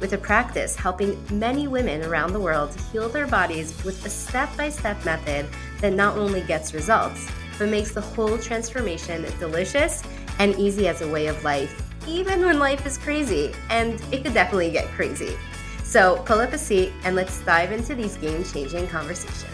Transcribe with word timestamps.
with 0.00 0.14
a 0.14 0.18
practice 0.18 0.74
helping 0.74 1.22
many 1.30 1.68
women 1.68 2.02
around 2.04 2.32
the 2.32 2.40
world 2.40 2.74
heal 2.90 3.08
their 3.08 3.26
bodies 3.26 3.74
with 3.84 4.04
a 4.06 4.10
step 4.10 4.48
by 4.56 4.70
step 4.70 5.04
method 5.04 5.46
that 5.80 5.92
not 5.92 6.16
only 6.16 6.40
gets 6.40 6.72
results, 6.72 7.28
but 7.58 7.68
makes 7.68 7.92
the 7.92 8.00
whole 8.00 8.38
transformation 8.38 9.26
delicious 9.38 10.02
and 10.38 10.58
easy 10.58 10.88
as 10.88 11.02
a 11.02 11.08
way 11.08 11.26
of 11.26 11.44
life, 11.44 11.82
even 12.08 12.40
when 12.40 12.58
life 12.58 12.86
is 12.86 12.96
crazy. 12.96 13.52
And 13.68 14.02
it 14.10 14.24
could 14.24 14.32
definitely 14.32 14.70
get 14.70 14.88
crazy. 14.88 15.36
So 15.84 16.22
pull 16.24 16.40
up 16.40 16.54
a 16.54 16.58
seat 16.58 16.92
and 17.04 17.14
let's 17.14 17.44
dive 17.44 17.70
into 17.70 17.94
these 17.94 18.16
game 18.16 18.42
changing 18.42 18.88
conversations. 18.88 19.46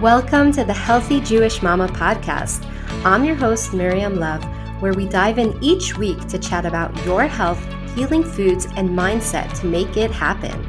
Welcome 0.00 0.50
to 0.52 0.64
the 0.64 0.72
Healthy 0.72 1.20
Jewish 1.20 1.62
Mama 1.62 1.88
podcast. 1.88 2.66
I'm 3.04 3.24
your 3.24 3.36
host, 3.36 3.74
Miriam 3.74 4.18
Love 4.18 4.42
where 4.82 4.92
we 4.92 5.06
dive 5.06 5.38
in 5.38 5.56
each 5.62 5.96
week 5.96 6.18
to 6.26 6.36
chat 6.36 6.66
about 6.66 6.92
your 7.06 7.28
health, 7.28 7.64
healing 7.94 8.24
foods, 8.24 8.66
and 8.76 8.90
mindset 8.90 9.56
to 9.60 9.64
make 9.64 9.96
it 9.96 10.10
happen. 10.10 10.68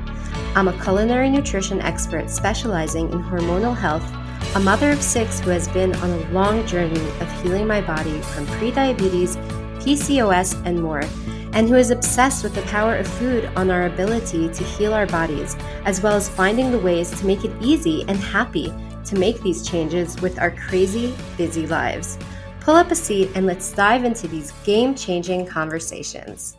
I'm 0.55 0.67
a 0.67 0.83
culinary 0.83 1.31
nutrition 1.31 1.81
expert 1.81 2.29
specializing 2.29 3.11
in 3.11 3.23
hormonal 3.23 3.75
health, 3.75 4.07
a 4.55 4.59
mother 4.59 4.91
of 4.91 5.01
six 5.01 5.39
who 5.39 5.49
has 5.49 5.67
been 5.69 5.95
on 5.95 6.11
a 6.11 6.29
long 6.29 6.63
journey 6.67 7.01
of 7.21 7.41
healing 7.41 7.65
my 7.65 7.81
body 7.81 8.21
from 8.21 8.45
prediabetes, 8.45 9.35
PCOS, 9.81 10.63
and 10.63 10.79
more, 10.79 11.01
and 11.53 11.67
who 11.67 11.75
is 11.75 11.89
obsessed 11.89 12.43
with 12.43 12.53
the 12.53 12.61
power 12.63 12.95
of 12.95 13.07
food 13.07 13.45
on 13.55 13.71
our 13.71 13.87
ability 13.87 14.47
to 14.49 14.63
heal 14.63 14.93
our 14.93 15.07
bodies, 15.07 15.55
as 15.85 16.03
well 16.03 16.13
as 16.13 16.29
finding 16.29 16.71
the 16.71 16.77
ways 16.77 17.09
to 17.19 17.25
make 17.25 17.43
it 17.43 17.51
easy 17.59 18.05
and 18.07 18.17
happy 18.17 18.71
to 19.05 19.15
make 19.17 19.41
these 19.41 19.67
changes 19.67 20.21
with 20.21 20.39
our 20.39 20.51
crazy, 20.51 21.15
busy 21.35 21.65
lives. 21.65 22.19
Pull 22.63 22.77
up 22.77 22.91
a 22.91 22.95
seat 22.95 23.29
and 23.35 23.45
let's 23.45 23.73
dive 23.73 24.05
into 24.05 24.25
these 24.25 24.53
game 24.63 24.95
changing 24.95 25.45
conversations. 25.45 26.55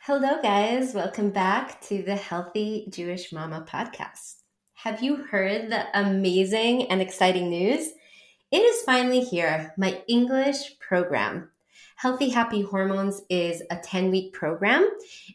Hello, 0.00 0.42
guys. 0.42 0.92
Welcome 0.92 1.30
back 1.30 1.80
to 1.84 2.02
the 2.02 2.14
Healthy 2.14 2.88
Jewish 2.90 3.32
Mama 3.32 3.64
podcast. 3.66 4.42
Have 4.74 5.02
you 5.02 5.16
heard 5.16 5.70
the 5.70 5.86
amazing 5.98 6.90
and 6.90 7.00
exciting 7.00 7.48
news? 7.48 7.88
It 8.50 8.58
is 8.58 8.82
finally 8.82 9.20
here, 9.20 9.72
my 9.78 10.02
English 10.06 10.78
program. 10.78 11.50
Healthy 11.96 12.28
Happy 12.28 12.60
Hormones 12.60 13.22
is 13.30 13.62
a 13.70 13.76
10 13.76 14.10
week 14.10 14.34
program 14.34 14.86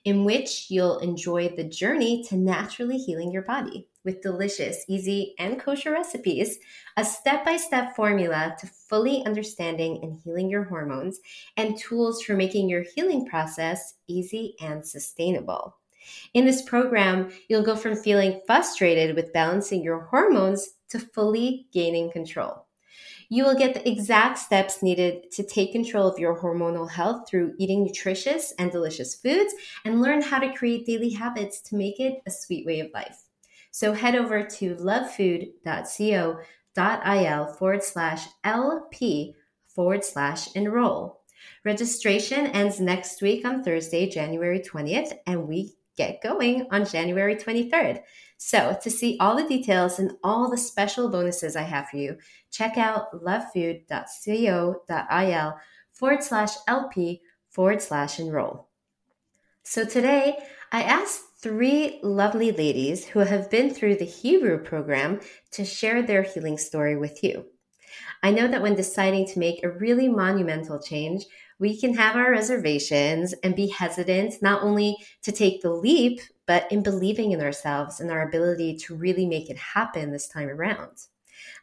in 0.05 0.23
which 0.23 0.67
you'll 0.69 0.99
enjoy 0.99 1.49
the 1.49 1.63
journey 1.63 2.23
to 2.29 2.35
naturally 2.35 2.99
healing 2.99 3.31
your 3.31 3.41
body 3.41 3.87
with 4.03 4.21
delicious, 4.21 4.83
easy, 4.87 5.35
and 5.39 5.59
kosher 5.59 5.91
recipes, 5.91 6.59
a 6.97 7.05
step 7.05 7.45
by 7.45 7.57
step 7.57 7.95
formula 7.95 8.55
to 8.59 8.67
fully 8.67 9.23
understanding 9.25 9.99
and 10.01 10.19
healing 10.23 10.49
your 10.49 10.63
hormones, 10.63 11.19
and 11.57 11.77
tools 11.77 12.23
for 12.23 12.35
making 12.35 12.69
your 12.69 12.83
healing 12.95 13.25
process 13.25 13.95
easy 14.07 14.55
and 14.61 14.85
sustainable. 14.85 15.77
In 16.33 16.45
this 16.45 16.61
program, 16.61 17.31
you'll 17.47 17.63
go 17.63 17.75
from 17.75 17.95
feeling 17.95 18.41
frustrated 18.45 19.15
with 19.15 19.33
balancing 19.33 19.83
your 19.83 20.01
hormones 20.05 20.67
to 20.89 20.99
fully 20.99 21.67
gaining 21.71 22.11
control. 22.11 22.65
You 23.29 23.45
will 23.45 23.55
get 23.55 23.73
the 23.73 23.89
exact 23.89 24.39
steps 24.39 24.83
needed 24.83 25.31
to 25.31 25.43
take 25.43 25.71
control 25.71 26.05
of 26.05 26.19
your 26.19 26.37
hormonal 26.37 26.89
health 26.89 27.29
through 27.29 27.53
eating 27.57 27.85
nutritious 27.85 28.53
and 28.59 28.69
delicious 28.69 29.15
foods 29.15 29.53
and 29.85 30.01
learn 30.01 30.21
how 30.21 30.39
to 30.39 30.53
create 30.53 30.85
daily 30.85 31.11
habits 31.11 31.61
to 31.61 31.77
make 31.77 31.99
it 31.99 32.21
a 32.27 32.31
sweet 32.31 32.65
way 32.65 32.81
of 32.81 32.91
life. 32.93 33.30
So 33.71 33.93
head 33.93 34.15
over 34.15 34.43
to 34.43 34.75
lovefood.co.il 34.75 37.53
forward 37.53 37.83
slash 37.83 38.27
LP 38.43 39.33
forward 39.67 40.03
enroll. 40.03 40.47
enroll. 40.55 41.21
Registration 41.63 42.47
ends 42.47 42.79
next 42.79 43.21
week 43.21 43.45
on 43.45 43.63
Thursday, 43.63 44.09
January 44.09 44.59
20th, 44.59 45.13
and 45.25 45.47
we 45.47 45.73
get 45.97 46.21
going 46.21 46.67
on 46.71 46.85
January 46.85 47.35
23rd. 47.35 48.01
So, 48.37 48.77
to 48.81 48.89
see 48.89 49.17
all 49.19 49.35
the 49.35 49.47
details 49.47 49.99
and 49.99 50.13
all 50.23 50.49
the 50.49 50.57
special 50.57 51.09
bonuses 51.09 51.55
I 51.55 51.61
have 51.61 51.89
for 51.89 51.97
you, 51.97 52.17
check 52.49 52.77
out 52.77 53.13
lovefood.co.il 53.13 55.59
forward 55.93 56.23
slash 56.23 56.53
LP 56.67 57.21
forward 57.49 57.81
slash 57.81 58.19
enroll. 58.19 58.67
So, 59.63 59.85
today 59.85 60.37
I 60.73 60.83
asked 60.83 61.23
three 61.41 61.99
lovely 62.01 62.53
ladies 62.53 63.05
who 63.05 63.19
have 63.19 63.49
been 63.49 63.73
through 63.73 63.95
the 63.95 64.05
Hebrew 64.05 64.57
program 64.57 65.19
to 65.51 65.65
share 65.65 66.01
their 66.01 66.21
healing 66.21 66.57
story 66.57 66.95
with 66.95 67.21
you. 67.25 67.45
I 68.23 68.31
know 68.31 68.47
that 68.47 68.61
when 68.61 68.75
deciding 68.75 69.27
to 69.27 69.39
make 69.39 69.61
a 69.63 69.69
really 69.69 70.07
monumental 70.07 70.81
change, 70.81 71.25
we 71.59 71.77
can 71.77 71.93
have 71.95 72.15
our 72.15 72.31
reservations 72.31 73.33
and 73.43 73.53
be 73.53 73.67
hesitant 73.67 74.41
not 74.41 74.63
only 74.63 74.95
to 75.23 75.33
take 75.33 75.61
the 75.61 75.71
leap, 75.71 76.21
but 76.47 76.71
in 76.71 76.83
believing 76.83 77.33
in 77.33 77.41
ourselves 77.41 77.99
and 77.99 78.09
our 78.09 78.25
ability 78.25 78.77
to 78.77 78.95
really 78.95 79.25
make 79.25 79.49
it 79.49 79.57
happen 79.57 80.09
this 80.09 80.29
time 80.29 80.47
around. 80.47 81.07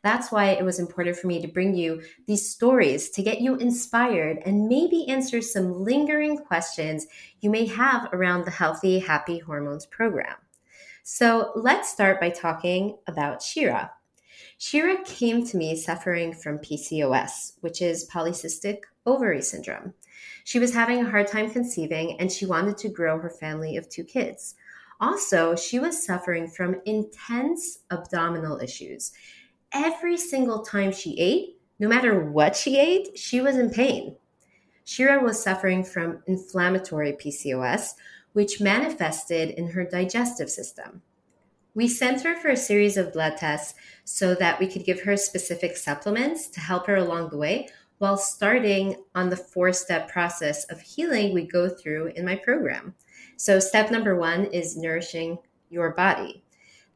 That's 0.02 0.30
why 0.30 0.50
it 0.50 0.64
was 0.64 0.78
important 0.78 1.16
for 1.16 1.26
me 1.26 1.40
to 1.42 1.48
bring 1.48 1.74
you 1.74 2.02
these 2.26 2.48
stories 2.48 3.10
to 3.10 3.22
get 3.22 3.40
you 3.40 3.56
inspired 3.56 4.38
and 4.44 4.68
maybe 4.68 5.08
answer 5.08 5.42
some 5.42 5.84
lingering 5.84 6.38
questions 6.38 7.06
you 7.40 7.50
may 7.50 7.66
have 7.66 8.08
around 8.12 8.44
the 8.44 8.50
Healthy 8.50 9.00
Happy 9.00 9.38
Hormones 9.38 9.86
program. 9.86 10.36
So 11.02 11.52
let's 11.56 11.88
start 11.88 12.20
by 12.20 12.30
talking 12.30 12.98
about 13.06 13.42
Shira. 13.42 13.92
Shira 14.58 15.02
came 15.04 15.46
to 15.46 15.56
me 15.56 15.76
suffering 15.76 16.34
from 16.34 16.58
PCOS, 16.58 17.54
which 17.60 17.80
is 17.80 18.08
polycystic 18.08 18.80
ovary 19.06 19.40
syndrome. 19.40 19.94
She 20.44 20.58
was 20.58 20.74
having 20.74 21.00
a 21.00 21.10
hard 21.10 21.28
time 21.28 21.50
conceiving 21.50 22.18
and 22.20 22.30
she 22.30 22.46
wanted 22.46 22.76
to 22.78 22.88
grow 22.88 23.18
her 23.18 23.30
family 23.30 23.76
of 23.76 23.88
two 23.88 24.04
kids. 24.04 24.54
Also, 25.00 25.54
she 25.54 25.78
was 25.78 26.04
suffering 26.04 26.48
from 26.48 26.80
intense 26.84 27.80
abdominal 27.90 28.58
issues 28.58 29.12
every 29.72 30.16
single 30.16 30.62
time 30.62 30.92
she 30.92 31.18
ate, 31.18 31.60
no 31.78 31.88
matter 31.88 32.24
what 32.24 32.56
she 32.56 32.78
ate, 32.78 33.16
she 33.16 33.40
was 33.40 33.56
in 33.56 33.70
pain. 33.70 34.16
Shira 34.84 35.22
was 35.22 35.42
suffering 35.42 35.84
from 35.84 36.22
inflammatory 36.26 37.12
PCOS, 37.12 37.92
which 38.32 38.60
manifested 38.60 39.50
in 39.50 39.68
her 39.68 39.84
digestive 39.84 40.50
system. 40.50 41.02
We 41.74 41.86
sent 41.86 42.22
her 42.22 42.34
for 42.34 42.48
a 42.48 42.56
series 42.56 42.96
of 42.96 43.12
blood 43.12 43.36
tests 43.36 43.74
so 44.04 44.34
that 44.36 44.58
we 44.58 44.66
could 44.66 44.84
give 44.84 45.02
her 45.02 45.16
specific 45.16 45.76
supplements 45.76 46.48
to 46.48 46.60
help 46.60 46.86
her 46.86 46.96
along 46.96 47.30
the 47.30 47.36
way 47.36 47.68
while 47.98 48.16
starting 48.16 48.96
on 49.14 49.28
the 49.28 49.36
four 49.36 49.72
step 49.72 50.08
process 50.08 50.64
of 50.64 50.80
healing 50.80 51.34
we 51.34 51.46
go 51.46 51.68
through 51.68 52.12
in 52.16 52.24
my 52.24 52.36
program. 52.36 52.94
So, 53.36 53.60
step 53.60 53.90
number 53.90 54.16
one 54.16 54.46
is 54.46 54.76
nourishing 54.76 55.38
your 55.70 55.90
body. 55.90 56.42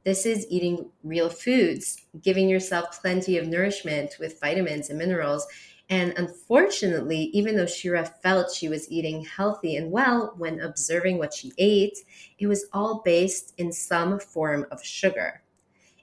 This 0.05 0.27
is 0.27 0.47
eating 0.51 0.91
real 1.05 1.29
foods, 1.29 2.07
giving 2.23 2.49
yourself 2.49 3.01
plenty 3.01 3.39
of 3.39 3.47
nourishment 3.47 4.17
with 4.19 4.41
vitamins 4.41 4.91
and 4.91 4.99
minerals. 4.99 5.47
And 5.89 6.13
unfortunately, 6.17 7.31
even 7.33 7.57
though 7.57 7.67
Shira 7.67 8.05
felt 8.21 8.53
she 8.53 8.69
was 8.69 8.91
eating 8.91 9.25
healthy 9.25 9.77
and 9.77 9.93
well 9.93 10.35
when 10.37 10.61
observing 10.61 11.19
what 11.19 11.33
she 11.33 11.53
ate, 11.57 11.99
it 12.39 12.49
was 12.49 12.67
all 12.73 13.03
based 13.05 13.55
in 13.59 13.71
some 13.73 14.19
form 14.19 14.67
of 14.73 14.85
sugar. 14.85 15.43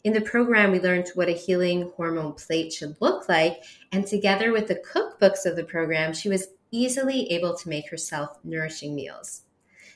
In 0.06 0.14
the 0.14 0.22
program, 0.22 0.72
we 0.72 0.80
learned 0.80 1.10
what 1.16 1.28
a 1.28 1.34
healing 1.34 1.92
hormone 1.98 2.34
plate 2.34 2.72
should 2.72 2.96
look 3.02 3.28
like. 3.28 3.64
And 3.92 4.08
together 4.08 4.54
with 4.54 4.70
the 4.70 4.82
cookbooks 4.94 5.46
of 5.46 5.58
the 5.58 5.66
program, 5.66 6.14
she 6.14 6.30
was 6.30 6.48
easily 6.72 7.30
able 7.32 7.58
to 7.58 7.68
make 7.68 7.90
herself 7.90 8.38
nourishing 8.46 8.96
meals. 8.96 9.42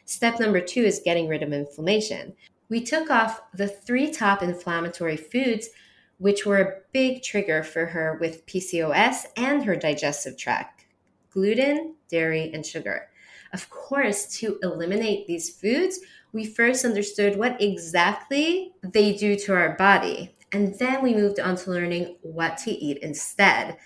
Step 0.06 0.42
number 0.42 0.60
two 0.60 0.82
is 0.82 1.02
getting 1.06 1.30
rid 1.30 1.42
of 1.42 1.54
inflammation 1.54 2.34
we 2.74 2.82
took 2.82 3.12
off 3.12 3.40
the 3.54 3.68
three 3.68 4.10
top 4.10 4.42
inflammatory 4.42 5.16
foods, 5.16 5.70
which 6.18 6.44
were 6.44 6.58
a 6.58 6.74
big 6.92 7.22
trigger 7.22 7.62
for 7.62 7.86
her 7.86 8.18
with 8.20 8.48
PCOS 8.48 9.28
and 9.38 9.64
her 9.64 9.76
digestive 9.76 10.40
tract 10.40 10.86
gluten, 11.30 11.94
dairy, 12.10 12.50
and 12.52 12.66
sugar. 12.66 13.10
Of 13.54 13.70
course, 13.70 14.26
to 14.40 14.58
eliminate 14.64 15.28
these 15.28 15.52
foods, 15.56 16.00
we 16.32 16.48
first 16.48 16.84
understood 16.84 17.38
what 17.38 17.62
exactly 17.62 18.72
they 18.82 19.14
do 19.14 19.36
to 19.36 19.54
our 19.54 19.76
body. 19.76 20.36
And 20.52 20.74
then 20.80 21.04
we 21.04 21.14
moved 21.14 21.40
on 21.40 21.56
to 21.58 21.70
learning 21.70 22.18
what 22.24 22.58
to 22.60 22.72
eat 22.72 22.98
instead. 23.04 23.78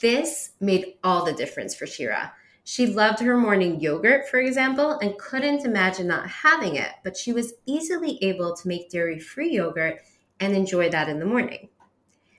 This 0.00 0.50
made 0.60 0.94
all 1.04 1.24
the 1.24 1.32
difference 1.32 1.76
for 1.76 1.86
Shira. 1.86 2.32
She 2.66 2.86
loved 2.86 3.20
her 3.20 3.36
morning 3.36 3.78
yogurt, 3.78 4.26
for 4.26 4.40
example, 4.40 4.92
and 4.92 5.18
couldn't 5.18 5.66
imagine 5.66 6.06
not 6.06 6.28
having 6.28 6.76
it, 6.76 6.90
but 7.04 7.14
she 7.14 7.30
was 7.30 7.52
easily 7.66 8.18
able 8.22 8.56
to 8.56 8.68
make 8.68 8.88
dairy 8.88 9.20
free 9.20 9.52
yogurt 9.52 10.00
and 10.40 10.56
enjoy 10.56 10.88
that 10.88 11.10
in 11.10 11.18
the 11.18 11.26
morning. 11.26 11.68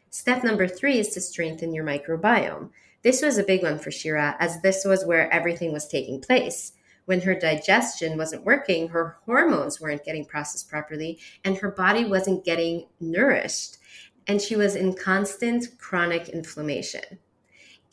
Step 0.10 0.44
number 0.44 0.68
three 0.68 0.98
is 0.98 1.10
to 1.10 1.22
strengthen 1.22 1.76
your 1.76 1.86
microbiome. 1.86 2.72
This 3.04 3.22
was 3.22 3.38
a 3.38 3.44
big 3.44 3.62
one 3.62 3.78
for 3.78 3.92
Shira, 3.92 4.36
as 4.40 4.62
this 4.62 4.84
was 4.84 5.06
where 5.06 5.32
everything 5.32 5.72
was 5.72 5.88
taking 5.88 6.20
place. 6.22 6.72
When 7.06 7.22
her 7.22 7.36
digestion 7.36 8.18
wasn't 8.18 8.46
working, 8.46 8.88
her 8.88 9.18
hormones 9.26 9.80
weren't 9.80 10.04
getting 10.04 10.26
processed 10.26 10.70
properly, 10.70 11.20
and 11.44 11.56
her 11.58 11.70
body 11.70 12.04
wasn't 12.04 12.44
getting 12.44 12.88
nourished. 13.00 13.78
And 14.26 14.42
she 14.42 14.56
was 14.56 14.76
in 14.76 14.96
constant 14.96 15.78
chronic 15.78 16.30
inflammation. 16.30 17.20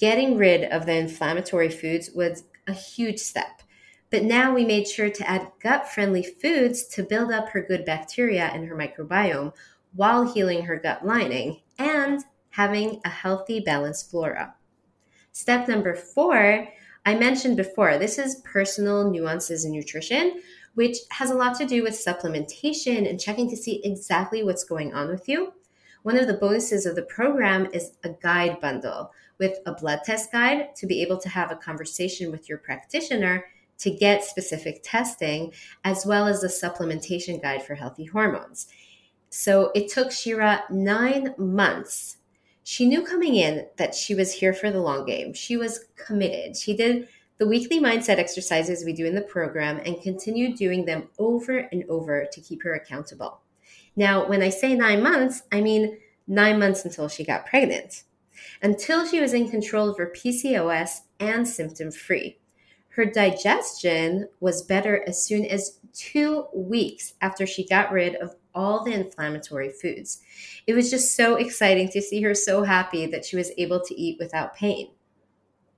Getting 0.02 0.36
rid 0.36 0.64
of 0.64 0.84
the 0.84 0.96
inflammatory 0.96 1.68
foods 1.68 2.10
was 2.12 2.42
a 2.66 2.72
huge 2.72 3.20
step. 3.20 3.62
But 4.10 4.24
now 4.24 4.52
we 4.52 4.64
made 4.64 4.88
sure 4.88 5.10
to 5.10 5.30
add 5.30 5.52
gut 5.62 5.86
friendly 5.86 6.24
foods 6.24 6.88
to 6.88 7.04
build 7.04 7.30
up 7.30 7.50
her 7.50 7.62
good 7.62 7.84
bacteria 7.84 8.52
in 8.52 8.66
her 8.66 8.74
microbiome 8.74 9.54
while 9.94 10.24
healing 10.24 10.64
her 10.64 10.76
gut 10.76 11.06
lining 11.06 11.60
and 11.78 12.24
having 12.50 13.00
a 13.04 13.08
healthy, 13.08 13.60
balanced 13.60 14.10
flora. 14.10 14.56
Step 15.30 15.68
number 15.68 15.94
four, 15.94 16.66
I 17.06 17.14
mentioned 17.14 17.56
before, 17.56 17.96
this 17.96 18.18
is 18.18 18.42
personal 18.42 19.08
nuances 19.08 19.64
in 19.64 19.70
nutrition, 19.70 20.42
which 20.74 20.96
has 21.12 21.30
a 21.30 21.36
lot 21.36 21.56
to 21.58 21.64
do 21.64 21.84
with 21.84 21.94
supplementation 21.94 23.08
and 23.08 23.20
checking 23.20 23.48
to 23.50 23.56
see 23.56 23.80
exactly 23.84 24.42
what's 24.42 24.64
going 24.64 24.94
on 24.94 25.10
with 25.10 25.28
you. 25.28 25.52
One 26.02 26.18
of 26.18 26.26
the 26.26 26.34
bonuses 26.34 26.86
of 26.86 26.96
the 26.96 27.02
program 27.02 27.68
is 27.72 27.92
a 28.02 28.08
guide 28.08 28.60
bundle 28.60 29.12
with 29.38 29.58
a 29.66 29.72
blood 29.72 30.00
test 30.04 30.32
guide 30.32 30.74
to 30.76 30.86
be 30.86 31.02
able 31.02 31.18
to 31.18 31.28
have 31.28 31.50
a 31.50 31.56
conversation 31.56 32.30
with 32.30 32.48
your 32.48 32.58
practitioner 32.58 33.44
to 33.78 33.90
get 33.90 34.24
specific 34.24 34.80
testing, 34.84 35.52
as 35.84 36.06
well 36.06 36.26
as 36.28 36.44
a 36.44 36.48
supplementation 36.48 37.42
guide 37.42 37.62
for 37.64 37.74
healthy 37.74 38.04
hormones. 38.04 38.68
So 39.30 39.72
it 39.74 39.88
took 39.90 40.12
Shira 40.12 40.64
nine 40.70 41.34
months. 41.36 42.18
She 42.62 42.86
knew 42.86 43.02
coming 43.02 43.34
in 43.34 43.66
that 43.78 43.94
she 43.94 44.14
was 44.14 44.34
here 44.34 44.52
for 44.52 44.70
the 44.70 44.80
long 44.80 45.04
game. 45.04 45.32
She 45.32 45.56
was 45.56 45.86
committed. 45.96 46.56
She 46.56 46.76
did 46.76 47.08
the 47.38 47.48
weekly 47.48 47.80
mindset 47.80 48.18
exercises 48.18 48.84
we 48.84 48.92
do 48.92 49.04
in 49.04 49.16
the 49.16 49.22
program 49.22 49.80
and 49.84 50.00
continued 50.00 50.56
doing 50.56 50.84
them 50.84 51.08
over 51.18 51.58
and 51.58 51.84
over 51.88 52.26
to 52.30 52.40
keep 52.40 52.62
her 52.62 52.74
accountable. 52.74 53.40
Now, 53.96 54.28
when 54.28 54.42
I 54.42 54.48
say 54.48 54.74
nine 54.74 55.02
months, 55.02 55.42
I 55.50 55.60
mean 55.60 55.98
nine 56.28 56.60
months 56.60 56.84
until 56.84 57.08
she 57.08 57.24
got 57.24 57.46
pregnant, 57.46 58.04
until 58.62 59.06
she 59.06 59.20
was 59.20 59.32
in 59.32 59.50
control 59.50 59.88
of 59.88 59.98
her 59.98 60.12
PCOS 60.14 61.00
and 61.20 61.46
symptom 61.46 61.90
free. 61.90 62.38
Her 62.90 63.04
digestion 63.06 64.28
was 64.40 64.62
better 64.62 65.02
as 65.06 65.24
soon 65.24 65.46
as 65.46 65.78
two 65.94 66.46
weeks 66.54 67.14
after 67.20 67.46
she 67.46 67.66
got 67.66 67.90
rid 67.90 68.16
of 68.16 68.34
all 68.54 68.84
the 68.84 68.92
inflammatory 68.92 69.70
foods. 69.70 70.20
It 70.66 70.74
was 70.74 70.90
just 70.90 71.16
so 71.16 71.36
exciting 71.36 71.88
to 71.90 72.02
see 72.02 72.20
her 72.22 72.34
so 72.34 72.64
happy 72.64 73.06
that 73.06 73.24
she 73.24 73.36
was 73.36 73.50
able 73.56 73.80
to 73.80 73.94
eat 73.98 74.18
without 74.18 74.54
pain. 74.54 74.90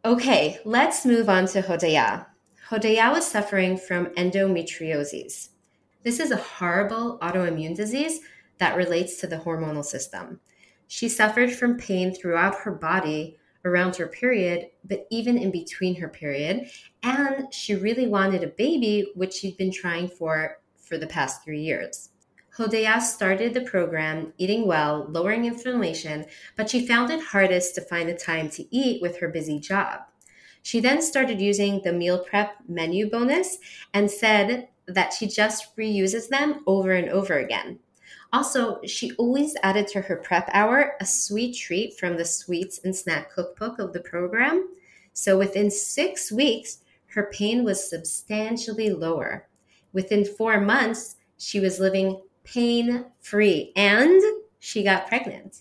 Okay, 0.04 0.58
let's 0.64 1.06
move 1.06 1.28
on 1.28 1.46
to 1.46 1.62
Hodaya. 1.62 2.26
Hodaya 2.68 3.12
was 3.12 3.30
suffering 3.30 3.76
from 3.76 4.06
endometriosis. 4.16 5.50
This 6.02 6.20
is 6.20 6.30
a 6.30 6.36
horrible 6.36 7.18
autoimmune 7.20 7.76
disease 7.76 8.20
that 8.58 8.76
relates 8.76 9.18
to 9.20 9.26
the 9.26 9.38
hormonal 9.38 9.84
system. 9.84 10.40
She 10.96 11.08
suffered 11.08 11.52
from 11.52 11.76
pain 11.76 12.14
throughout 12.14 12.60
her 12.60 12.70
body 12.70 13.36
around 13.64 13.96
her 13.96 14.06
period, 14.06 14.68
but 14.84 15.08
even 15.10 15.36
in 15.36 15.50
between 15.50 15.96
her 15.96 16.08
period. 16.08 16.70
And 17.02 17.52
she 17.52 17.74
really 17.74 18.06
wanted 18.06 18.44
a 18.44 18.54
baby, 18.62 19.10
which 19.16 19.34
she'd 19.34 19.56
been 19.56 19.72
trying 19.72 20.06
for 20.06 20.58
for 20.76 20.96
the 20.96 21.08
past 21.08 21.42
three 21.42 21.60
years. 21.60 22.10
Hodaya 22.56 23.00
started 23.00 23.54
the 23.54 23.62
program 23.62 24.34
eating 24.38 24.68
well, 24.68 25.08
lowering 25.10 25.46
inflammation, 25.46 26.26
but 26.54 26.70
she 26.70 26.86
found 26.86 27.10
it 27.10 27.20
hardest 27.20 27.74
to 27.74 27.80
find 27.80 28.08
the 28.08 28.14
time 28.14 28.48
to 28.50 28.64
eat 28.72 29.02
with 29.02 29.18
her 29.18 29.28
busy 29.28 29.58
job. 29.58 30.02
She 30.62 30.78
then 30.78 31.02
started 31.02 31.40
using 31.40 31.82
the 31.82 31.92
meal 31.92 32.20
prep 32.20 32.54
menu 32.68 33.10
bonus 33.10 33.58
and 33.92 34.08
said 34.08 34.68
that 34.86 35.12
she 35.12 35.26
just 35.26 35.76
reuses 35.76 36.28
them 36.28 36.62
over 36.68 36.92
and 36.92 37.08
over 37.08 37.36
again. 37.36 37.80
Also, 38.34 38.80
she 38.82 39.12
always 39.12 39.54
added 39.62 39.86
to 39.86 40.00
her 40.00 40.16
prep 40.16 40.50
hour 40.52 40.96
a 41.00 41.06
sweet 41.06 41.54
treat 41.56 41.96
from 41.96 42.16
the 42.16 42.24
sweets 42.24 42.80
and 42.82 42.94
snack 42.94 43.30
cookbook 43.30 43.78
of 43.78 43.92
the 43.92 44.00
program. 44.00 44.70
So 45.12 45.38
within 45.38 45.70
six 45.70 46.32
weeks, 46.32 46.78
her 47.06 47.30
pain 47.32 47.62
was 47.62 47.88
substantially 47.88 48.90
lower. 48.90 49.46
Within 49.92 50.24
four 50.24 50.60
months, 50.60 51.14
she 51.38 51.60
was 51.60 51.78
living 51.78 52.20
pain 52.42 53.04
free 53.20 53.72
and 53.76 54.20
she 54.58 54.82
got 54.82 55.06
pregnant. 55.06 55.58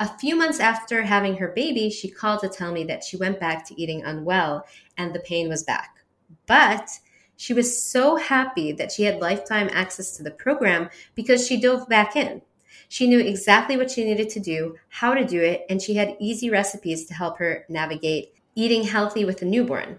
A 0.00 0.16
few 0.16 0.34
months 0.34 0.60
after 0.60 1.02
having 1.02 1.36
her 1.36 1.48
baby, 1.48 1.90
she 1.90 2.08
called 2.08 2.40
to 2.40 2.48
tell 2.48 2.72
me 2.72 2.84
that 2.84 3.04
she 3.04 3.18
went 3.18 3.38
back 3.38 3.66
to 3.66 3.78
eating 3.78 4.02
unwell 4.02 4.64
and 4.96 5.14
the 5.14 5.20
pain 5.20 5.50
was 5.50 5.62
back. 5.62 5.98
But 6.46 6.88
she 7.36 7.54
was 7.54 7.82
so 7.82 8.16
happy 8.16 8.72
that 8.72 8.92
she 8.92 9.04
had 9.04 9.20
lifetime 9.20 9.68
access 9.72 10.16
to 10.16 10.22
the 10.22 10.30
program 10.30 10.88
because 11.14 11.46
she 11.46 11.60
dove 11.60 11.88
back 11.88 12.16
in. 12.16 12.42
She 12.88 13.06
knew 13.06 13.18
exactly 13.18 13.76
what 13.76 13.90
she 13.90 14.04
needed 14.04 14.28
to 14.30 14.40
do, 14.40 14.76
how 14.88 15.14
to 15.14 15.24
do 15.24 15.40
it, 15.40 15.64
and 15.68 15.80
she 15.80 15.94
had 15.94 16.16
easy 16.20 16.50
recipes 16.50 17.06
to 17.06 17.14
help 17.14 17.38
her 17.38 17.64
navigate 17.68 18.34
eating 18.54 18.84
healthy 18.84 19.24
with 19.24 19.42
a 19.42 19.44
newborn. 19.44 19.98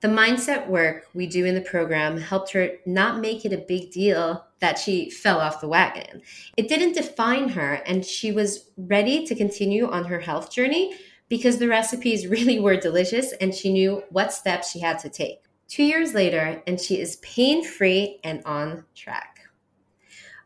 The 0.00 0.08
mindset 0.08 0.66
work 0.66 1.06
we 1.14 1.26
do 1.26 1.44
in 1.44 1.54
the 1.54 1.60
program 1.60 2.18
helped 2.18 2.52
her 2.52 2.72
not 2.84 3.20
make 3.20 3.44
it 3.44 3.52
a 3.52 3.64
big 3.68 3.90
deal 3.90 4.44
that 4.58 4.78
she 4.78 5.10
fell 5.10 5.40
off 5.40 5.60
the 5.60 5.68
wagon. 5.68 6.22
It 6.56 6.68
didn't 6.68 6.94
define 6.94 7.50
her, 7.50 7.74
and 7.86 8.04
she 8.04 8.32
was 8.32 8.70
ready 8.76 9.24
to 9.26 9.34
continue 9.34 9.88
on 9.88 10.04
her 10.06 10.20
health 10.20 10.50
journey 10.50 10.94
because 11.28 11.58
the 11.58 11.68
recipes 11.68 12.26
really 12.36 12.58
were 12.58 12.76
delicious 12.76 13.32
and 13.40 13.54
she 13.54 13.72
knew 13.72 14.02
what 14.10 14.32
steps 14.32 14.72
she 14.72 14.80
had 14.80 14.98
to 14.98 15.08
take 15.08 15.43
two 15.74 15.82
years 15.82 16.14
later, 16.14 16.62
and 16.68 16.80
she 16.80 17.00
is 17.00 17.16
pain 17.16 17.64
free 17.64 18.20
and 18.22 18.40
on 18.44 18.84
track. 18.94 19.40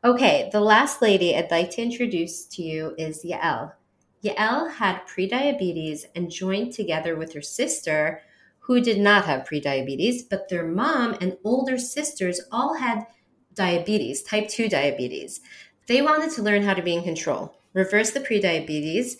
Okay, 0.02 0.48
the 0.52 0.60
last 0.60 1.02
lady 1.02 1.36
I'd 1.36 1.50
like 1.50 1.70
to 1.72 1.82
introduce 1.82 2.46
to 2.46 2.62
you 2.62 2.94
is 2.96 3.26
Yael. 3.26 3.72
Yael 4.24 4.72
had 4.72 5.02
prediabetes 5.06 6.06
and 6.16 6.30
joined 6.30 6.72
together 6.72 7.14
with 7.14 7.34
her 7.34 7.42
sister, 7.42 8.22
who 8.60 8.80
did 8.80 8.98
not 8.98 9.26
have 9.26 9.46
prediabetes, 9.46 10.22
but 10.30 10.48
their 10.48 10.66
mom 10.66 11.14
and 11.20 11.36
older 11.44 11.76
sisters 11.76 12.40
all 12.50 12.78
had 12.78 13.06
diabetes, 13.52 14.22
type 14.22 14.48
2 14.48 14.70
diabetes. 14.70 15.42
They 15.88 16.00
wanted 16.00 16.30
to 16.36 16.42
learn 16.42 16.62
how 16.62 16.72
to 16.72 16.82
be 16.82 16.94
in 16.94 17.04
control, 17.04 17.54
reverse 17.74 18.12
the 18.12 18.20
prediabetes, 18.20 19.16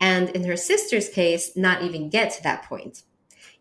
and 0.00 0.30
in 0.30 0.44
her 0.44 0.56
sister's 0.56 1.10
case, 1.10 1.54
not 1.56 1.82
even 1.82 2.08
get 2.08 2.32
to 2.32 2.42
that 2.42 2.62
point. 2.62 3.02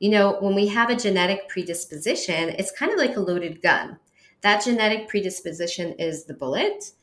You 0.01 0.09
know, 0.09 0.37
when 0.39 0.55
we 0.55 0.65
have 0.69 0.89
a 0.89 0.95
genetic 0.95 1.47
predisposition, 1.47 2.49
it's 2.57 2.71
kind 2.71 2.91
of 2.91 2.97
like 2.97 3.17
a 3.17 3.19
loaded 3.19 3.61
gun. 3.61 3.99
That 4.41 4.63
genetic 4.63 5.07
predisposition 5.07 5.93
is 5.99 6.25
the 6.25 6.33
bullet, 6.33 6.93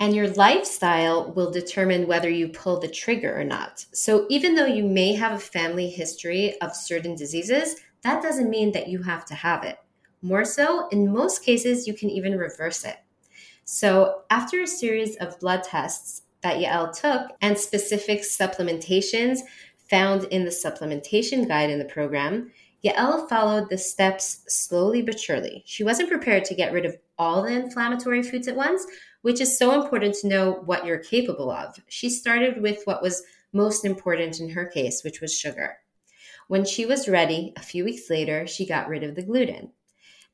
and 0.00 0.12
your 0.12 0.26
lifestyle 0.30 1.30
will 1.34 1.52
determine 1.52 2.08
whether 2.08 2.28
you 2.28 2.48
pull 2.48 2.80
the 2.80 2.88
trigger 2.88 3.38
or 3.38 3.44
not. 3.44 3.86
So, 3.92 4.26
even 4.28 4.56
though 4.56 4.66
you 4.66 4.82
may 4.82 5.14
have 5.14 5.34
a 5.34 5.38
family 5.38 5.88
history 5.88 6.60
of 6.60 6.74
certain 6.74 7.14
diseases, 7.14 7.76
that 8.02 8.24
doesn't 8.24 8.50
mean 8.50 8.72
that 8.72 8.88
you 8.88 9.04
have 9.04 9.24
to 9.26 9.34
have 9.34 9.62
it. 9.62 9.78
More 10.20 10.44
so, 10.44 10.88
in 10.88 11.12
most 11.12 11.44
cases, 11.44 11.86
you 11.86 11.94
can 11.94 12.10
even 12.10 12.36
reverse 12.36 12.84
it. 12.84 12.96
So, 13.66 14.22
after 14.30 14.62
a 14.62 14.66
series 14.66 15.14
of 15.18 15.38
blood 15.38 15.62
tests 15.62 16.22
that 16.42 16.56
Yael 16.56 16.92
took 16.92 17.36
and 17.40 17.56
specific 17.56 18.22
supplementations 18.22 19.40
found 19.90 20.24
in 20.24 20.44
the 20.44 20.50
supplementation 20.50 21.48
guide 21.48 21.70
in 21.70 21.78
the 21.78 21.84
program, 21.84 22.50
Yael 22.84 23.28
followed 23.28 23.68
the 23.68 23.78
steps 23.78 24.44
slowly 24.48 25.02
but 25.02 25.18
surely. 25.18 25.62
She 25.66 25.82
wasn't 25.82 26.10
prepared 26.10 26.44
to 26.44 26.54
get 26.54 26.72
rid 26.72 26.86
of 26.86 26.96
all 27.18 27.42
the 27.42 27.52
inflammatory 27.52 28.22
foods 28.22 28.46
at 28.46 28.56
once, 28.56 28.86
which 29.22 29.40
is 29.40 29.58
so 29.58 29.82
important 29.82 30.14
to 30.16 30.28
know 30.28 30.62
what 30.64 30.86
you're 30.86 30.98
capable 30.98 31.50
of. 31.50 31.76
She 31.88 32.08
started 32.08 32.62
with 32.62 32.82
what 32.84 33.02
was 33.02 33.24
most 33.52 33.84
important 33.84 34.38
in 34.38 34.50
her 34.50 34.66
case, 34.66 35.02
which 35.02 35.20
was 35.20 35.36
sugar. 35.36 35.78
When 36.46 36.64
she 36.64 36.86
was 36.86 37.08
ready, 37.08 37.52
a 37.56 37.62
few 37.62 37.84
weeks 37.84 38.08
later, 38.08 38.46
she 38.46 38.64
got 38.64 38.88
rid 38.88 39.02
of 39.02 39.14
the 39.14 39.22
gluten. 39.22 39.72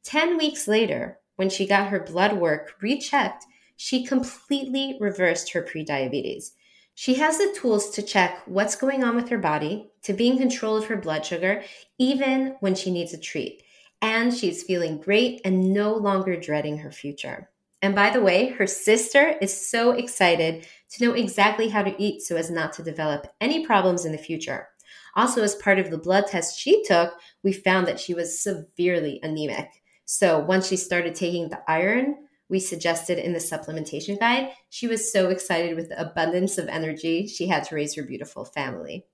10 0.03 0.37
weeks 0.37 0.69
later, 0.69 1.19
when 1.37 1.49
she 1.49 1.67
got 1.67 1.89
her 1.89 2.01
blood 2.01 2.35
work 2.35 2.75
rechecked, 2.81 3.47
she 3.77 4.05
completely 4.05 4.97
reversed 5.01 5.53
her 5.53 5.63
prediabetes. 5.63 6.53
She 6.95 7.15
has 7.15 7.39
the 7.39 7.53
tools 7.57 7.91
to 7.91 8.03
check 8.03 8.43
what's 8.47 8.77
going 8.77 9.03
on 9.03 9.17
with 9.17 9.29
her 9.31 9.39
body, 9.39 9.91
to 10.03 10.13
be 10.13 10.29
in 10.29 10.39
control 10.39 10.77
of 10.77 10.87
her 10.87 10.97
blood 10.97 11.27
sugar, 11.27 11.63
even 11.99 12.57
when 12.61 12.75
she 12.75 12.91
needs 12.91 13.13
a 13.13 13.19
treat. 13.19 13.63
And 14.01 14.33
she's 14.33 14.63
feeling 14.63 15.01
great 15.01 15.41
and 15.45 15.73
no 15.73 15.95
longer 15.95 16.37
dreading 16.37 16.79
her 16.79 16.93
future. 16.93 17.51
And 17.83 17.95
by 17.95 18.11
the 18.11 18.23
way, 18.23 18.49
her 18.51 18.67
sister 18.67 19.35
is 19.43 19.69
so 19.69 19.91
excited 19.91 20.67
to 20.91 21.05
know 21.05 21.13
exactly 21.13 21.69
how 21.69 21.83
to 21.83 22.03
eat 22.03 22.23
so 22.23 22.37
as 22.37 22.51
not 22.51 22.73
to 22.75 22.83
develop 22.83 23.27
any 23.41 23.67
problems 23.67 24.05
in 24.05 24.13
the 24.13 24.19
future. 24.19 24.69
Also, 25.17 25.43
as 25.43 25.55
part 25.57 25.79
of 25.79 25.91
the 25.91 25.99
blood 25.99 26.27
test 26.27 26.59
she 26.59 26.83
took, 26.85 27.15
we 27.43 27.53
found 27.53 27.87
that 27.87 28.01
she 28.01 28.15
was 28.15 28.41
severely 28.41 29.21
anemic. 29.23 29.69
So 30.05 30.39
once 30.39 30.69
she 30.69 30.77
started 30.77 31.15
taking 31.15 31.49
the 31.49 31.61
iron 31.69 32.17
we 32.49 32.61
suggested 32.61 33.19
in 33.19 33.33
the 33.33 33.39
supplementation 33.39 34.19
guide, 34.19 34.51
she 34.69 34.87
was 34.87 35.13
so 35.13 35.29
excited 35.29 35.77
with 35.77 35.89
the 35.89 36.01
abundance 36.01 36.59
of 36.59 36.69
energy 36.69 37.27
she 37.27 37.47
had 37.47 37.65
to 37.65 37.75
raise 37.75 37.95
her 37.95 38.03
beautiful 38.03 38.45
family. 38.45 39.07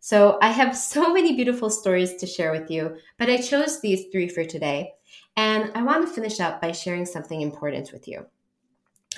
So 0.00 0.38
I 0.42 0.50
have 0.50 0.76
so 0.94 1.12
many 1.12 1.34
beautiful 1.34 1.70
stories 1.70 2.14
to 2.16 2.26
share 2.26 2.52
with 2.52 2.70
you, 2.70 2.96
but 3.18 3.30
I 3.30 3.38
chose 3.38 3.80
these 3.80 4.06
three 4.12 4.28
for 4.28 4.44
today. 4.44 4.92
And 5.36 5.70
I 5.74 5.82
want 5.82 6.06
to 6.06 6.12
finish 6.12 6.40
up 6.40 6.60
by 6.60 6.72
sharing 6.72 7.06
something 7.06 7.40
important 7.40 7.92
with 7.92 8.08
you. 8.08 8.26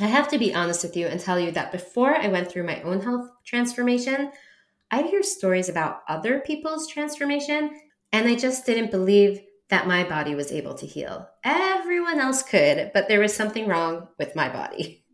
I 0.00 0.06
have 0.06 0.28
to 0.28 0.38
be 0.38 0.54
honest 0.54 0.84
with 0.84 0.96
you 0.96 1.06
and 1.06 1.20
tell 1.20 1.40
you 1.40 1.50
that 1.52 1.72
before 1.72 2.16
I 2.16 2.28
went 2.28 2.50
through 2.50 2.64
my 2.64 2.80
own 2.82 3.00
health 3.00 3.28
transformation, 3.44 4.30
I'd 4.90 5.06
hear 5.06 5.22
stories 5.22 5.68
about 5.68 6.02
other 6.08 6.40
people's 6.40 6.86
transformation, 6.88 7.78
and 8.12 8.28
I 8.28 8.36
just 8.36 8.64
didn't 8.64 8.90
believe 8.90 9.40
that 9.68 9.86
my 9.86 10.04
body 10.04 10.34
was 10.34 10.50
able 10.50 10.74
to 10.74 10.86
heal. 10.86 11.28
Everyone 11.44 12.20
else 12.20 12.42
could, 12.42 12.90
but 12.94 13.08
there 13.08 13.20
was 13.20 13.34
something 13.34 13.68
wrong 13.68 14.08
with 14.18 14.34
my 14.34 14.48
body. 14.48 15.04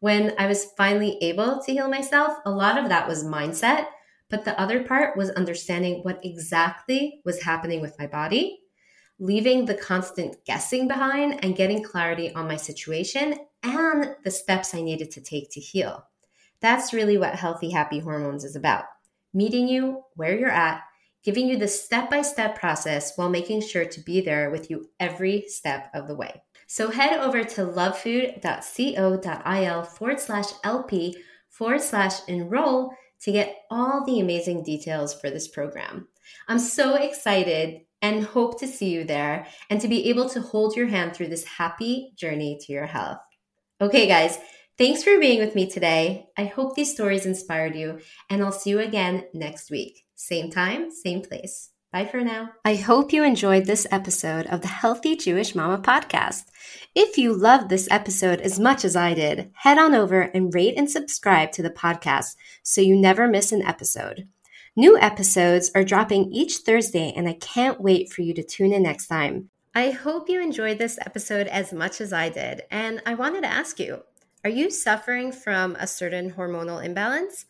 When 0.00 0.32
I 0.38 0.46
was 0.46 0.72
finally 0.78 1.18
able 1.20 1.60
to 1.62 1.72
heal 1.72 1.88
myself, 1.88 2.38
a 2.46 2.50
lot 2.50 2.78
of 2.78 2.88
that 2.88 3.06
was 3.06 3.22
mindset, 3.22 3.86
but 4.30 4.46
the 4.46 4.58
other 4.58 4.82
part 4.82 5.16
was 5.16 5.28
understanding 5.30 6.00
what 6.02 6.24
exactly 6.24 7.20
was 7.24 7.42
happening 7.42 7.82
with 7.82 7.98
my 7.98 8.06
body, 8.06 8.60
leaving 9.18 9.66
the 9.66 9.74
constant 9.74 10.42
guessing 10.46 10.88
behind, 10.88 11.44
and 11.44 11.56
getting 11.56 11.84
clarity 11.84 12.32
on 12.32 12.48
my 12.48 12.56
situation 12.56 13.34
and 13.62 14.16
the 14.24 14.30
steps 14.30 14.74
I 14.74 14.80
needed 14.80 15.10
to 15.10 15.20
take 15.20 15.50
to 15.50 15.60
heal. 15.60 16.06
That's 16.60 16.94
really 16.94 17.18
what 17.18 17.34
Healthy 17.34 17.70
Happy 17.70 17.98
Hormones 17.98 18.44
is 18.44 18.56
about 18.56 18.84
meeting 19.32 19.68
you 19.68 20.02
where 20.16 20.36
you're 20.36 20.50
at 20.50 20.82
giving 21.22 21.48
you 21.48 21.58
the 21.58 21.68
step 21.68 22.10
by 22.10 22.22
step 22.22 22.58
process 22.58 23.16
while 23.16 23.28
making 23.28 23.60
sure 23.60 23.84
to 23.84 24.00
be 24.00 24.20
there 24.20 24.50
with 24.50 24.70
you 24.70 24.88
every 24.98 25.44
step 25.48 25.90
of 25.94 26.08
the 26.08 26.14
way. 26.14 26.42
So 26.66 26.90
head 26.90 27.20
over 27.20 27.42
to 27.42 27.60
lovefood.co.il 27.62 29.82
forward 29.82 30.20
slash 30.20 30.46
LP 30.64 31.16
forward 31.48 31.82
slash 31.82 32.26
enroll 32.28 32.92
to 33.22 33.32
get 33.32 33.56
all 33.70 34.04
the 34.04 34.20
amazing 34.20 34.62
details 34.62 35.12
for 35.12 35.30
this 35.30 35.48
program. 35.48 36.08
I'm 36.48 36.58
so 36.58 36.94
excited 36.94 37.80
and 38.02 38.24
hope 38.24 38.58
to 38.60 38.66
see 38.66 38.90
you 38.90 39.04
there 39.04 39.46
and 39.68 39.80
to 39.80 39.88
be 39.88 40.08
able 40.08 40.28
to 40.30 40.40
hold 40.40 40.76
your 40.76 40.86
hand 40.86 41.14
through 41.14 41.28
this 41.28 41.44
happy 41.44 42.12
journey 42.16 42.58
to 42.62 42.72
your 42.72 42.86
health. 42.86 43.18
Okay, 43.80 44.06
guys, 44.06 44.38
thanks 44.78 45.02
for 45.02 45.18
being 45.18 45.40
with 45.40 45.54
me 45.54 45.68
today. 45.68 46.26
I 46.36 46.44
hope 46.44 46.74
these 46.74 46.92
stories 46.92 47.26
inspired 47.26 47.74
you, 47.74 48.00
and 48.28 48.42
I'll 48.42 48.52
see 48.52 48.70
you 48.70 48.78
again 48.78 49.24
next 49.34 49.70
week. 49.70 50.04
Same 50.22 50.50
time, 50.50 50.90
same 50.90 51.22
place. 51.22 51.70
Bye 51.90 52.04
for 52.04 52.20
now. 52.20 52.50
I 52.62 52.74
hope 52.74 53.10
you 53.10 53.24
enjoyed 53.24 53.64
this 53.64 53.86
episode 53.90 54.46
of 54.48 54.60
the 54.60 54.68
Healthy 54.68 55.16
Jewish 55.16 55.54
Mama 55.54 55.78
podcast. 55.78 56.44
If 56.94 57.16
you 57.16 57.32
loved 57.32 57.70
this 57.70 57.88
episode 57.90 58.42
as 58.42 58.60
much 58.60 58.84
as 58.84 58.94
I 58.94 59.14
did, 59.14 59.50
head 59.54 59.78
on 59.78 59.94
over 59.94 60.20
and 60.20 60.54
rate 60.54 60.74
and 60.76 60.90
subscribe 60.90 61.52
to 61.52 61.62
the 61.62 61.70
podcast 61.70 62.36
so 62.62 62.82
you 62.82 63.00
never 63.00 63.26
miss 63.26 63.50
an 63.50 63.62
episode. 63.62 64.28
New 64.76 64.98
episodes 64.98 65.70
are 65.74 65.84
dropping 65.84 66.30
each 66.30 66.58
Thursday, 66.58 67.14
and 67.16 67.26
I 67.26 67.32
can't 67.32 67.80
wait 67.80 68.12
for 68.12 68.20
you 68.20 68.34
to 68.34 68.42
tune 68.42 68.74
in 68.74 68.82
next 68.82 69.06
time. 69.06 69.48
I 69.74 69.88
hope 69.90 70.28
you 70.28 70.42
enjoyed 70.42 70.76
this 70.76 70.98
episode 71.00 71.46
as 71.46 71.72
much 71.72 71.98
as 71.98 72.12
I 72.12 72.28
did, 72.28 72.64
and 72.70 73.00
I 73.06 73.14
wanted 73.14 73.40
to 73.40 73.50
ask 73.50 73.80
you 73.80 74.02
are 74.44 74.50
you 74.50 74.70
suffering 74.70 75.32
from 75.32 75.76
a 75.76 75.86
certain 75.86 76.32
hormonal 76.32 76.84
imbalance? 76.84 77.46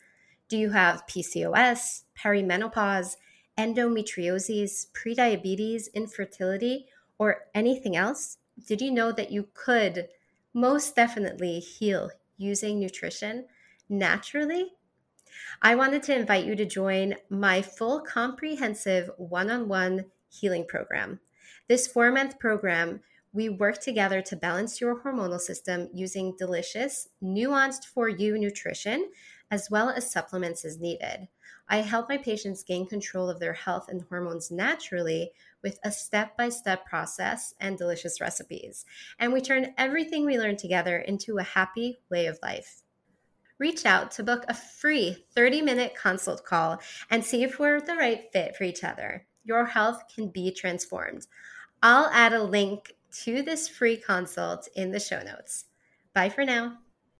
Do 0.51 0.59
you 0.59 0.71
have 0.71 1.07
PCOS, 1.07 2.03
perimenopause, 2.19 3.17
endometriosis, 3.57 4.89
prediabetes, 4.91 5.85
infertility, 5.95 6.87
or 7.19 7.43
anything 7.55 7.95
else? 7.95 8.39
Did 8.67 8.81
you 8.81 8.91
know 8.91 9.13
that 9.13 9.31
you 9.31 9.47
could 9.55 10.09
most 10.53 10.97
definitely 10.97 11.61
heal 11.61 12.11
using 12.37 12.81
nutrition 12.81 13.47
naturally? 13.89 14.73
I 15.63 15.77
wanted 15.77 16.03
to 16.05 16.19
invite 16.19 16.47
you 16.47 16.57
to 16.57 16.65
join 16.65 17.15
my 17.29 17.63
full 17.63 18.01
comprehensive 18.01 19.09
one 19.19 19.53
on 19.53 19.69
one 19.69 20.07
healing 20.29 20.65
program. 20.67 21.21
This 21.69 21.87
four 21.87 22.11
month 22.11 22.41
program, 22.41 23.03
we 23.33 23.49
work 23.49 23.79
together 23.79 24.21
to 24.23 24.35
balance 24.35 24.81
your 24.81 25.01
hormonal 25.01 25.39
system 25.39 25.89
using 25.95 26.35
delicious, 26.37 27.07
nuanced 27.23 27.85
for 27.85 28.09
you 28.09 28.37
nutrition 28.37 29.11
as 29.51 29.71
well 29.71 29.91
as 29.91 30.11
supplements 30.11 30.65
as 30.65 30.79
needed. 30.79 31.29
I 31.69 31.79
help 31.79 32.09
my 32.09 32.17
patients 32.17 32.65
gain 32.65 32.87
control 32.87 33.31
of 33.31 33.39
their 33.39 33.53
health 33.53 33.89
and 33.89 34.03
hormones 34.09 34.51
naturally 34.51 35.33
with 35.63 35.79
a 35.85 35.93
step 35.93 36.37
by 36.37 36.49
step 36.49 36.85
process 36.87 37.55
and 37.61 37.79
delicious 37.79 38.21
recipes. 38.21 38.85
And 39.19 39.33
we 39.33 39.41
turn 39.41 39.75
everything 39.79 40.25
we 40.27 40.39
learn 40.39 40.57
together 40.57 40.99
into 40.99 41.39
a 41.39 41.45
happy 41.45 41.99
way 42.11 42.27
of 42.27 42.39
life. 42.43 42.83
Reach 43.59 43.85
out 43.85 44.11
to 44.13 44.25
book 44.25 44.45
a 44.49 44.55
free 44.55 45.25
30 45.35 45.63
minute 45.63 45.95
consult 45.95 46.45
call 46.45 46.81
and 47.11 47.25
see 47.25 47.45
if 47.45 47.59
we're 47.59 47.81
the 47.81 47.95
right 47.95 48.33
fit 48.33 48.57
for 48.57 48.65
each 48.65 48.83
other. 48.83 49.27
Your 49.45 49.67
health 49.67 50.03
can 50.13 50.29
be 50.29 50.51
transformed. 50.51 51.27
I'll 51.83 52.11
add 52.13 52.33
a 52.33 52.43
link 52.43 52.95
to 53.25 53.43
this 53.43 53.69
free 53.69 53.97
consult 53.97 54.69
in 54.75 54.93
the 54.93 55.01
show 55.01 55.23
notes. 55.23 55.67
Bye 56.15 56.31
for 56.31 56.45
now. 56.45 56.79